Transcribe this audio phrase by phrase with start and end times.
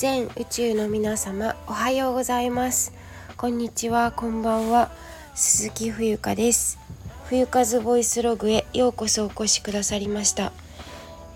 [0.00, 2.94] 全宇宙の皆様おはようございます。
[3.36, 4.90] こんにちはこんばんは。
[5.34, 6.78] 鈴木冬香です。
[7.26, 10.54] 冬風ボイスログへようこそお越しくださりました、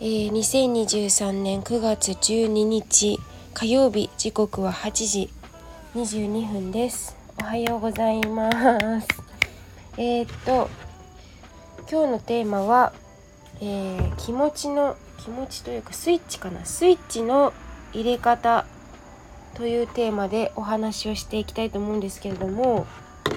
[0.00, 3.20] えー、2023年9月12日
[3.52, 5.30] 火曜日時刻は8時
[5.94, 7.18] 22分です。
[7.42, 8.50] おはようございま
[9.02, 9.08] す。
[9.98, 10.70] えー、っと
[11.80, 12.94] 今日のテーマは、
[13.60, 16.64] えー、気持ちの気持ちというかスイッチかな。
[16.64, 17.52] スイッチの
[17.94, 18.66] 入れ方
[19.54, 22.86] というテーマでお話をしていきたいと思うんですけれども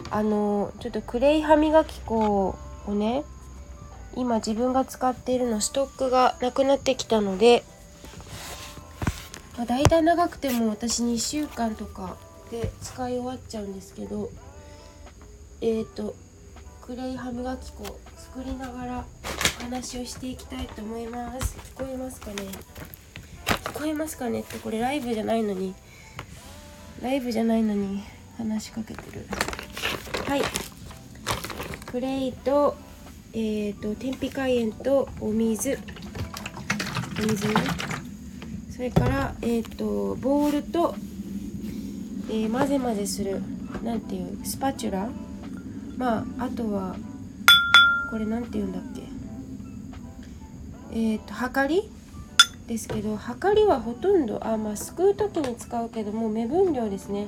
[0.10, 2.56] あのちょっとクレイ歯磨き粉
[2.88, 3.24] をね
[4.16, 7.64] 今自分が使っているのストックがなくなってきたので、
[9.58, 12.18] まあ、大体長くても私2週間とか
[12.50, 14.30] で使い終わっちゃうんですけど
[15.62, 16.16] えっ、ー、と
[16.82, 17.84] クレイ歯磨き粉
[18.16, 19.06] 作りながら
[19.60, 21.58] お話をしていきたいと思います。
[21.76, 22.36] 聞こえますかね？
[23.68, 25.76] 聞こえますかねってこれライブじゃないのに。
[27.02, 28.04] ライブじゃないのに
[28.38, 29.28] 話しかけてる。
[30.26, 30.42] はい。
[31.86, 32.76] クレイと
[33.34, 35.78] えっ、ー、と天日海塩とお水。
[37.20, 37.54] お水ね。
[38.72, 40.96] それからえっ、ー、とボウルと、
[42.30, 43.42] えー、混ぜ混ぜする。
[43.84, 45.10] なんていうスパチュラ？
[45.98, 46.96] まああとは
[48.10, 49.04] これなんて言うんだっけ？
[51.00, 51.92] えっ、とはかり？
[52.68, 57.28] ですけどはかりはほとんどあまあすくう時に使うけどもう目分量ですね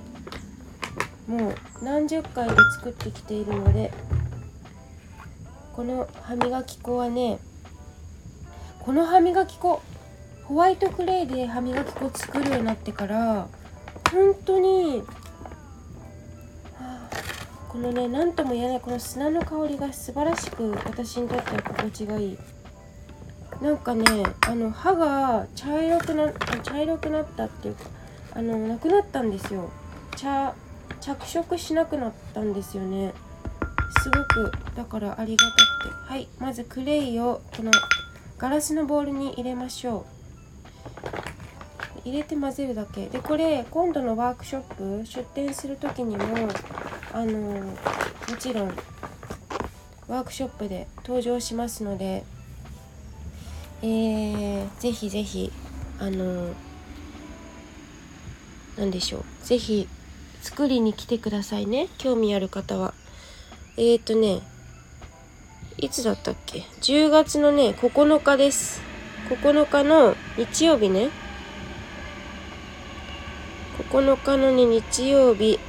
[1.27, 3.93] もう何十回で作ってきているので
[5.73, 7.39] この歯磨き粉はね
[8.79, 9.81] この歯磨き粉
[10.43, 13.47] ホワイトクレイで歯磨き粉作るようになってから
[14.11, 15.03] 本当に、は
[16.79, 17.09] あ、
[17.69, 22.37] このね何とも言えないこの砂の香りが素晴らしく私にとっては心地がいい。
[23.61, 24.03] なんかね
[24.41, 26.31] あの歯が茶色くな
[26.63, 27.83] 茶色くなったっていうか
[28.33, 29.69] あのなくなったんですよ。
[30.15, 30.53] 茶
[31.01, 33.13] 着色しなくなったんですよね。
[34.01, 36.13] すごくだからありがたくて。
[36.13, 37.71] はいまずクレイをこの
[38.37, 40.05] ガラスのボウルに入れましょ
[42.05, 42.07] う。
[42.07, 43.07] 入れて混ぜるだけ。
[43.07, 46.23] でこれ今度のワークショップ出店する時にも
[47.13, 47.75] あのも
[48.39, 48.67] ちろん
[50.07, 52.23] ワークショップで登場しますので
[53.81, 55.51] えー、ぜひぜひ
[55.99, 56.53] あの
[58.77, 59.23] 何でしょう。
[59.45, 59.87] ぜひ
[60.41, 61.87] 作りに来てくださいね。
[61.97, 62.93] 興味ある方は。
[63.77, 64.41] えーとね
[65.77, 68.81] いつだったっけ？10月のね9日です。
[69.29, 71.09] 9日の日曜日ね。
[73.89, 75.59] 9日のね日曜日。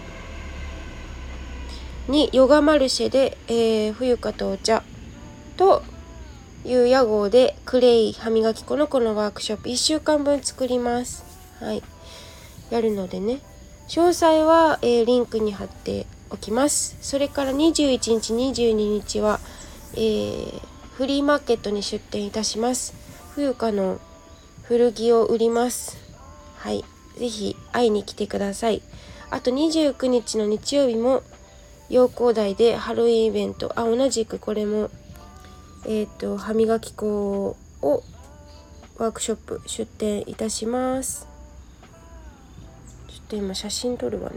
[2.09, 4.82] にヨガマルシェで、えー、冬香とお茶
[5.56, 5.84] と
[6.65, 11.25] いう屋号でクレイ歯磨き粉のこのワークショップ1週間分作ります。
[11.60, 11.82] はい。
[12.71, 13.41] やるのでね。
[13.88, 16.97] 詳細は、えー、リンクに貼っておきます。
[17.00, 19.41] それから21日、22日は、
[19.94, 20.60] えー、
[20.94, 22.94] フリーマーケットに出店いたします。
[23.34, 24.00] 冬香の
[24.62, 25.99] 古着を売ります。
[26.56, 26.84] はい。
[27.19, 28.82] ぜひ会いに来てください。
[29.31, 31.22] あと29日の日曜日も
[31.88, 33.72] 陽光台でハロウィンイベント。
[33.75, 34.91] あ、同じくこれも
[35.86, 38.02] えっ、ー、と歯磨き粉を
[38.98, 41.26] ワークショップ出店いたします。
[43.08, 44.36] ちょっと今写真撮るわね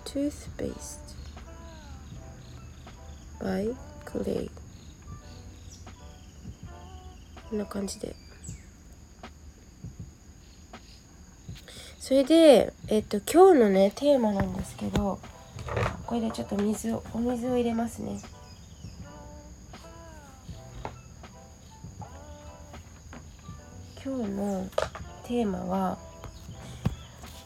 [0.04, 1.00] toothpaste
[3.40, 3.74] by
[4.04, 4.50] clay」
[7.50, 8.23] こんな感じで。
[12.04, 15.18] それで、えっと、今日のね、テーマなんですけど、
[16.04, 18.20] これでちょっと水を、お水を入れますね。
[24.04, 24.68] 今日の
[25.26, 25.98] テーマは、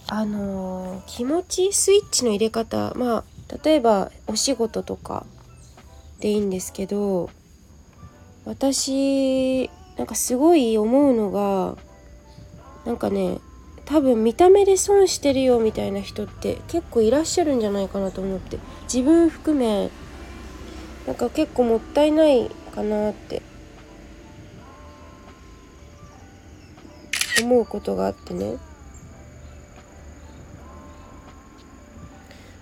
[0.08, 3.24] あのー、気持ちスイッチの入れ方、まあ、
[3.62, 5.24] 例えばお仕事とか
[6.18, 7.30] でいいんですけど、
[8.44, 11.76] 私、なんかすごい思うのが、
[12.84, 13.38] なんかね、
[13.88, 18.58] 多分見た目で損してるよみたいな人って結構いらっしゃるんじゃないかなと思って。
[18.82, 19.88] 自分含め
[21.06, 23.40] なんか結構もったいないかなって。
[27.40, 28.58] 思うことがあってね。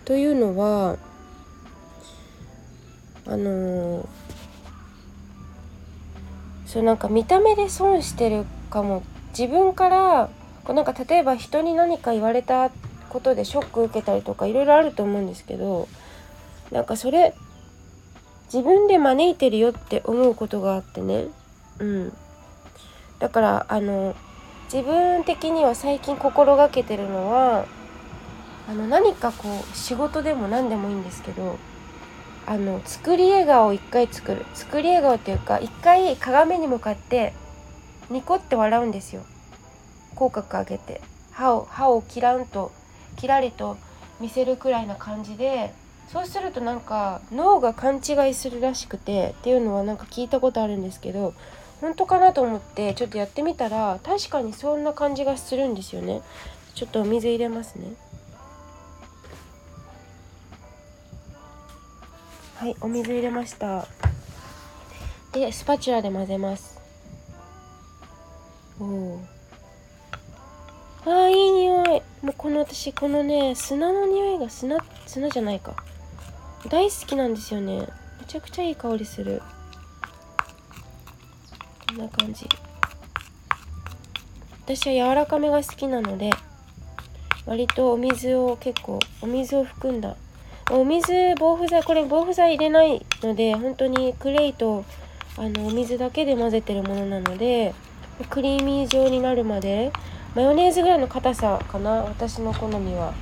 [0.04, 0.96] というのは
[3.26, 4.06] あのー、
[6.66, 9.02] そうなんか見た目で損してるかも。
[9.36, 10.30] 自分から
[10.66, 12.70] こうなんか例えば人に何か言われた
[13.08, 15.88] ことでショック受けたりとかいろいろあると思うんですけど
[16.72, 17.34] なんかそれ
[18.52, 21.26] 自分で招いてるよって思うことがあってね。
[21.78, 22.12] うん。
[23.18, 24.14] だからあの
[24.72, 27.66] 自分的には最近心がけてるのは
[28.68, 31.58] あの何かこう仕事でも何でもいいんですけど
[32.46, 34.44] あの作り笑顔を一回作る。
[34.54, 37.32] 作り笑顔っていうか一回鏡に向かって
[38.10, 39.24] ニコって笑うんですよ。
[40.16, 42.72] 口角上げて歯を歯をキランと
[43.16, 43.76] キラリと
[44.18, 45.72] 見せるくらいな感じで
[46.08, 51.34] そうするとなんか脳が勘違いするらしくてっていうのはなんか聞いたことあるんですけど
[51.80, 56.22] 本当かなと思ってちょっとやってみたら確かにそんな感じがするんですよね。
[56.74, 57.92] ちょっとお水入れますね。
[62.54, 63.86] はいお水入れました。
[65.32, 66.80] でスパチュラで混ぜます。
[68.80, 69.35] おお
[71.06, 72.02] あーいい匂い。
[72.20, 75.76] もうこの私このね砂の匂いが砂砂じゃないか。
[76.68, 77.78] 大好きなんですよね。
[77.78, 77.86] め
[78.26, 79.40] ちゃくちゃいい香りする。
[81.88, 82.48] こんな感じ。
[84.64, 86.30] 私は柔らかめが好きなので
[87.46, 90.16] 割とお水を結構お水を含んだ。
[90.72, 94.84] お水防腐剤これ防腐剤入れないので本当にクレイと
[95.36, 97.72] あのお水だけで混ぜてるものなので
[98.28, 99.92] クリーミー状になるまで
[100.36, 103.14] マヨネーズぐらいの硬さかな私の好みは。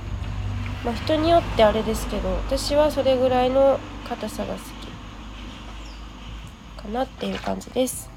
[0.83, 4.65] まあ人によってあれですけど私はそれぐらいの硬さが好き
[6.83, 8.09] かなっていう感じです。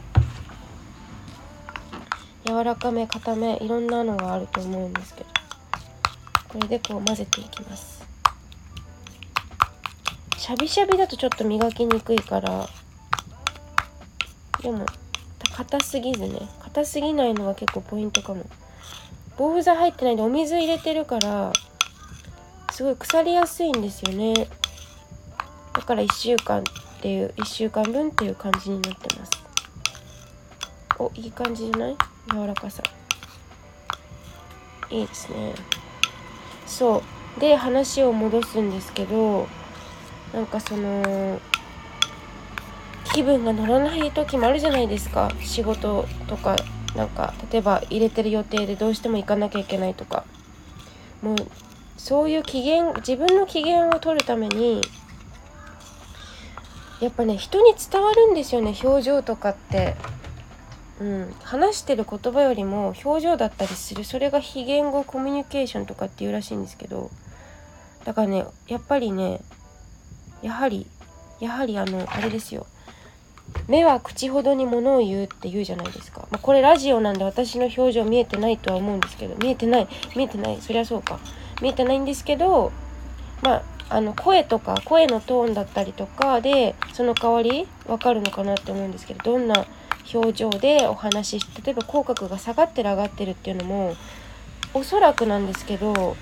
[2.44, 5.30] 柔らかめ硬めいろんなのがあると思うんですけど。
[6.48, 8.04] これでこう混ぜていきます。
[10.38, 12.68] シャビシャビだとちょっと磨きにくいから
[14.60, 14.86] でも
[15.54, 16.48] 硬すぎずね。
[16.64, 18.44] 硬すぎないのが結構ポイントかも。
[19.38, 21.52] 防腐剤入ってないんでお水入れてるから
[22.72, 24.34] すごい腐りやすいんですよね。
[25.72, 26.64] だから1週間っ
[27.00, 29.30] ていう1週間分っていう感じになってます。
[30.98, 31.96] おいい感じじゃない？
[32.32, 32.82] 柔らかさ。
[34.90, 35.54] いいですね。
[36.66, 37.02] そ
[37.36, 37.40] う。
[37.40, 39.46] で話を戻すんですけど
[40.34, 41.40] なんかその
[43.12, 45.30] 気分が乗らない時もあるじゃないですか。
[45.40, 46.56] 仕事とか
[46.98, 50.24] なんか例えば入れてる予定でどうしても行かなきゃいけないとか。
[51.22, 51.36] もう
[51.96, 54.80] そういう機嫌自分の機嫌を取るために
[57.00, 59.96] やっぱね人に伝わるんですよね表情とかって。
[61.00, 67.10] うん、話してる言葉よりも表情だったりするそれが非言語コミュニケーションとかっていうらしいんですけど。
[68.04, 69.40] だからねやっぱりね
[70.42, 70.88] やはり
[71.38, 72.66] やはりあのあれですよ。
[73.66, 80.58] 目は口ほどにものを言うって言うじゃないですか、まあ、これラジオなんで私の表情見えてないとは思うんですけど見えてない見えてない。
[80.60, 81.18] そりゃそうか。
[81.60, 82.72] 見えてないんですけど
[83.42, 89.66] まああの声とか声のトーンだったりとかでその代わり分かるのかなって思うんですけどどんな
[90.12, 93.94] 表情でお話しして例えば口角が下がってる上がってるっていうのも
[94.74, 96.16] おそらくなんですけど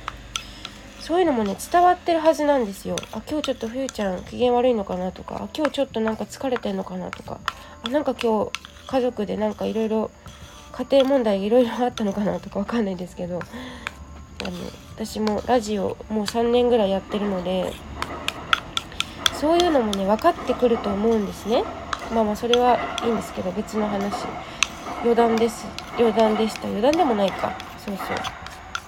[1.07, 2.97] そういうのもね伝わってるはずなんですよ。
[3.13, 5.37] あ今日ちょっと冬ちゃん機嫌悪いのかなとか。
[5.37, 7.39] あ今日ちょっとなんか疲れてんのかなとか。
[7.85, 8.51] あなんか今日
[8.89, 10.11] 家族でなんかいろいろ
[10.73, 13.39] 家庭問題いろいろあったのかなとかわかんないですけど。
[13.39, 14.57] あの
[14.97, 17.73] 私もラジオもう3年ぐらいやってるので
[19.35, 21.63] そういうのもね分かってくると思うんですね。
[22.13, 24.27] まあまあそれはいいんですけど別の話。
[25.03, 25.67] 余談です。
[25.97, 26.67] 余談でした。
[26.67, 27.57] 余談でもないか。
[27.79, 28.07] そうそう。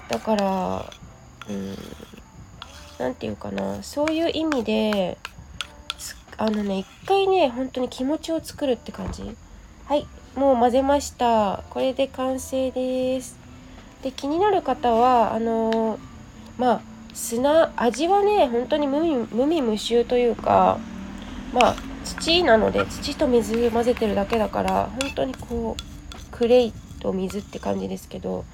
[0.08, 0.84] だから
[1.48, 1.76] うん。
[2.98, 5.18] 何て言うかなそういう意味で
[6.36, 9.36] あのね一回ね本当に気持ちを作るって感じ。
[9.86, 11.64] はいもう混ぜました。
[11.70, 13.36] これで完成です。
[14.02, 15.98] で気になる方はあのー、
[16.58, 16.80] まあ
[17.14, 20.78] 砂味はね本当に無味無味無臭というか
[21.52, 28.44] まあ土なので土と水混ぜてるだけだから本当にこうクレイと水って感じですけど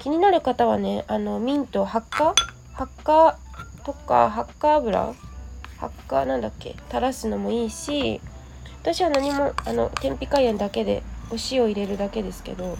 [0.00, 2.34] 気になる方はねあのミント発火？
[2.72, 3.38] 発火
[3.84, 5.14] とか発火油？
[5.78, 6.76] 発火なんだっけ？
[6.88, 8.20] 垂らすのもいいし
[8.82, 12.76] 私は何もあの天日海塩だけでお塩入れるだけですけど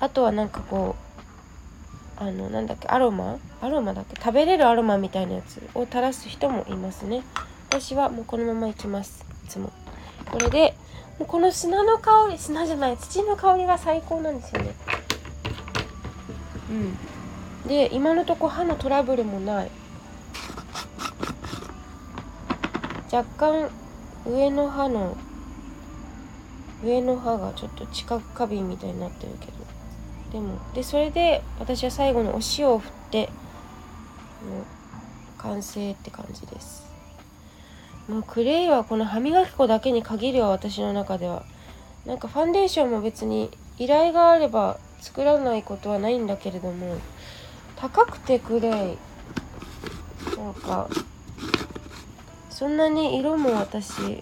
[0.00, 0.96] あとはなんかこ
[2.18, 2.88] うあのなんだっけ？
[2.88, 3.38] アロマ？
[3.60, 4.20] アロマだっけ？
[4.20, 7.22] 食べれるアロマみたいなやつを垂らす人もいますね。
[7.68, 9.24] 私はもうこのままいきます。
[9.44, 9.72] いつも。
[10.30, 10.74] これで
[11.18, 14.74] もうこの砂の香り砂じゃない土の香りが最高なんですよね。
[16.70, 16.98] うん。
[17.66, 19.70] で今のとこ歯のトラブルもない。
[23.12, 23.70] 若干
[24.26, 25.16] 上の歯の
[26.82, 29.52] 上の歯がちょっと知覚過敏みたいになってるけど。
[30.32, 34.64] でもでそれで私は最後のお塩を振ってもう
[35.38, 36.90] 完成って感じです。
[38.08, 41.44] もうクレイはこの歯磨き粉だけに限るよ私の中では。
[42.06, 46.96] なんかファンデーションも別に依頼があれば作らないことはないんだけれども。
[47.82, 48.72] 高くてクレイ
[50.38, 50.88] なんか
[52.48, 54.20] そんなに色も私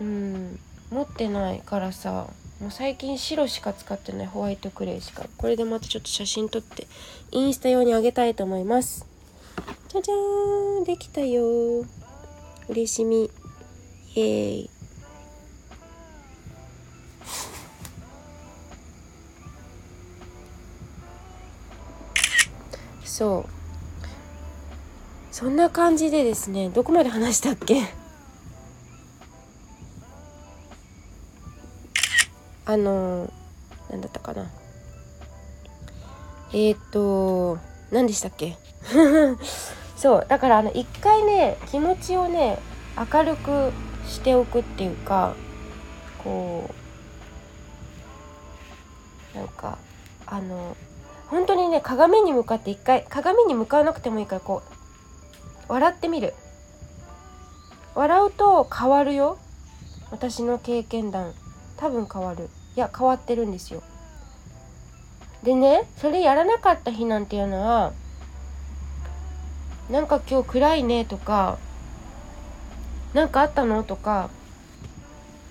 [0.00, 0.58] うん
[0.90, 2.26] 持ってないからさ
[2.60, 5.24] もう最近白しか使ってないホワイトクレイしか。
[5.36, 6.88] これでまたちょっと写真撮って
[7.30, 9.06] インスタ用にあげたいと思います。
[9.86, 11.84] じゃじゃーんできたよ
[12.68, 13.30] 嬉しみ。
[14.16, 14.70] イエーイ。
[23.18, 23.50] そう。
[25.32, 27.82] そんな感じでですねどこまで話したっけ？
[32.64, 33.28] あの
[33.90, 34.48] 何だったかな。
[36.52, 37.58] えっ、ー、と
[37.90, 38.56] 何でしたっけ？
[39.98, 42.60] そうだからあの一回ね気持ちをね
[43.12, 43.72] 明るく
[44.06, 45.34] しておくっていうか
[46.22, 46.70] こ
[49.34, 49.76] うなんか
[50.24, 50.76] あの
[51.30, 54.62] 本当にね鏡に向かって一回鏡に向かわなくてもいいからこ
[55.68, 56.34] う笑ってみる。
[57.94, 59.38] 笑うと変わるよ。
[60.10, 61.32] 私の経験談。
[61.76, 62.48] 多分変わる。
[62.76, 63.82] いや変わってるんですよ。
[65.42, 67.92] でねそれやらなかった日なんていうのは
[69.90, 71.58] なんか今日暗いねとか
[73.14, 74.30] 何かあったのとか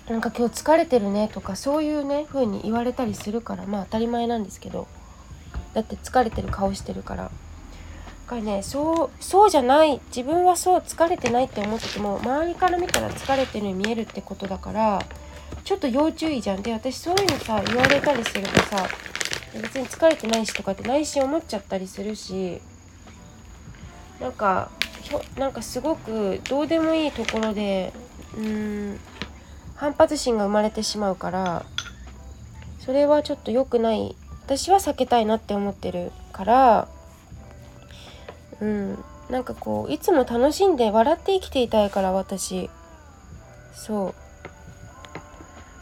[0.10, 4.88] なんか今日疲れてるねとかそういうね風に言われたりするからまあ当たり前なんですけど。
[5.74, 7.24] だって疲れてる顔してるから。
[7.26, 7.30] だ
[8.32, 15.02] からねそうそうじゃない自分はそう疲れてないって思ってても周りから見たら疲れてるように見えるってことだから
[15.64, 18.86] ちょっと要注意じゃんで私そういうのさ言われたりするとさ
[19.54, 22.60] 別に疲れてないしとかって内心思っちゃったりするし
[24.20, 24.72] なんか
[25.04, 27.94] ひょなんかすごくどうでもいいところで
[28.38, 29.00] うん
[29.76, 31.66] 反発心が生まれてしまうから
[32.80, 34.16] それはちょっと良くない
[34.48, 36.88] 私は避けたいなって思ってるから
[38.62, 42.70] うんなんかこういつも楽しんで笑って生きていたいから私。
[43.74, 44.16] そ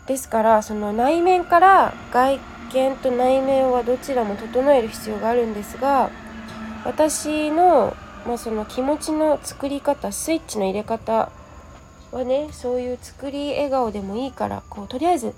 [0.03, 0.07] う。
[0.07, 2.39] ですからその内面から外
[2.74, 6.10] 見と内面はどちらも整える必要があるんですが
[6.84, 7.95] 私の
[8.25, 11.31] まあ、その気持ちの作り方スイッチの入れ方
[12.12, 15.36] はねそういう作り笑顔でもいいからこうとりあえず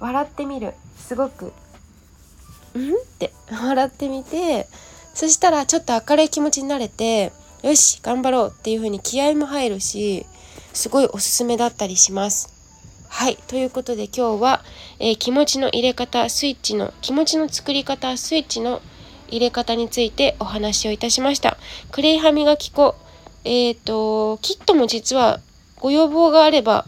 [0.00, 0.72] 笑ってみる。
[0.96, 1.52] すごく
[2.78, 4.68] 「ん?」って笑ってみて
[5.14, 10.26] そしたらちょっと明るい気持ちになれてよし頑張ろうっていう風に気合も入るし
[10.72, 12.52] すごいおすすめだったりします。
[13.08, 14.64] はいということで今日は、
[14.98, 18.82] えー、気持ちの入れ方スイッチの気持ちの作り方スイッチの
[19.28, 21.56] 入れ方についてお話をいたしました。
[21.90, 22.94] クレイ歯磨き粉、
[23.44, 25.40] えっ、ー、と、キットも実は
[25.80, 26.86] ご要望があれば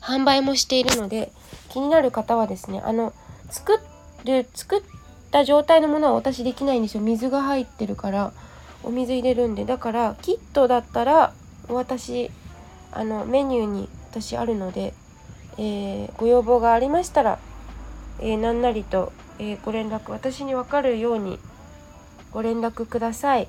[0.00, 1.32] 販売もしているので、
[1.70, 3.12] 気になる方はですね、あの、
[3.50, 3.78] 作っ
[4.24, 4.82] る、作っ
[5.30, 7.02] た状態のものは私できないんですよ。
[7.02, 8.32] 水が入ってるから、
[8.82, 9.64] お水入れるんで。
[9.64, 11.32] だから、キットだったら、
[11.68, 12.30] 私、
[12.90, 14.94] あの、メニューに私あるので、
[15.58, 17.38] えー、ご要望がありましたら、
[18.20, 21.38] えー、何なりとえー、ご連絡私に分かるように
[22.30, 23.48] ご連絡ください。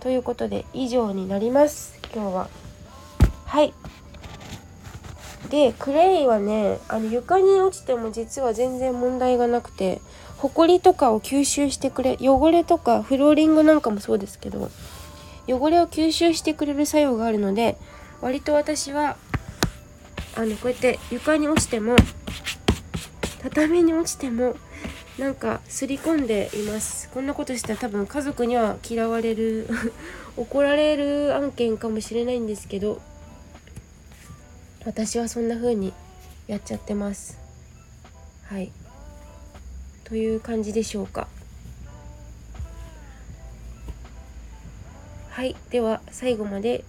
[0.00, 2.48] ということで以上になります今日は。
[3.44, 3.74] はい
[5.50, 10.00] でクレイはねあの床に落ちても実は全然問題がなくて
[10.36, 14.70] ほこりとかを吸収してくれ汚れとかフローリングなんかもそうですけど
[15.46, 17.78] 汚れを吸収してくれる作用があるので
[18.20, 19.16] 割と私は
[20.36, 21.96] あのこうやって床に落ちても
[23.42, 24.56] 畳に落ちても
[25.18, 27.08] なんかすり込んでいます。
[27.10, 29.68] こんなことしたら多分家族には嫌われる
[30.36, 33.00] 怒られる案件かもしれないんですけど
[34.88, 35.92] 私はそんな風に
[36.46, 37.38] やっちゃってます。
[38.46, 38.72] はい。
[40.04, 41.28] という感じでしょうか。
[45.28, 45.54] はい。
[45.68, 46.84] では最後まで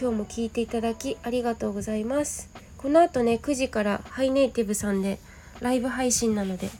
[0.00, 2.48] 今日も聞いていただきありがとうございます。
[2.78, 5.18] この後ね9時からハイネイティブさんで
[5.60, 6.70] ライブ配信なので。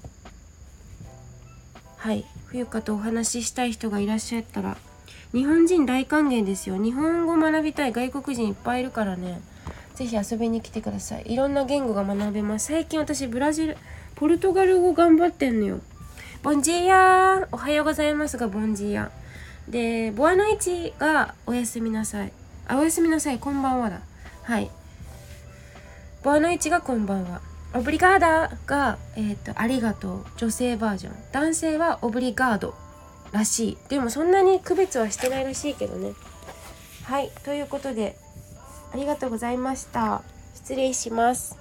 [1.96, 2.24] はい。
[2.46, 4.76] 冬香とお話ししたい人がいらっしゃったら。
[5.32, 6.76] 日本人大歓迎ですよ。
[6.76, 9.40] 日本語学びたい外国人いっぱいいるからね。
[10.06, 11.32] 是非遊びに来てください。
[11.32, 12.66] いろんな言語が学べます。
[12.68, 13.76] 最近私ブラジル
[14.14, 15.80] ポルトガル語頑張ってんのよ。
[16.42, 19.12] ボンジーヤおはようございますがボンジーヤ
[19.68, 22.32] でボアノイチがおやすみなさい。
[22.66, 23.38] あおやすみなさい。
[23.38, 24.00] こんばんはだ。
[24.42, 24.70] はい。
[26.22, 27.40] ボアノイチがこんばんは。
[27.74, 30.26] オブリガーダが、えーと、ありがとう。
[30.36, 31.14] 女性バージョン。
[31.32, 32.74] 男性はオブリガード
[33.32, 33.78] らしい。
[33.88, 36.12] でもそんなに区別はしてないらしいけどね。
[37.04, 37.30] はい。
[37.44, 38.16] ということで
[38.92, 40.22] ありがとうございました。
[40.54, 41.58] 失礼します。